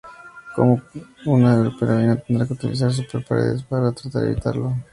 [0.55, 0.81] Como
[1.25, 4.73] una super-heroína, tendrá que utilizar sus super poderes para tratar de evitarlo.